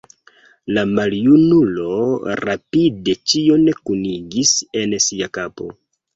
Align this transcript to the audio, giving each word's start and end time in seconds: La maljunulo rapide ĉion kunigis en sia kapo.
La 0.77 0.83
maljunulo 0.93 1.89
rapide 2.39 3.15
ĉion 3.35 3.67
kunigis 3.83 4.57
en 4.83 4.99
sia 5.11 5.31
kapo. 5.41 5.71